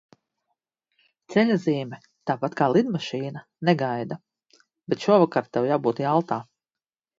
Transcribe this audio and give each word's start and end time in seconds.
Ceļazīme, 1.33 1.99
tāpat 2.31 2.57
kā 2.63 2.71
lidmašīna, 2.77 3.45
negaida. 3.71 4.19
Bet 4.95 5.07
šovakar 5.07 5.53
tev 5.59 5.71
jābūt 5.75 6.05
Jaltā. 6.09 6.43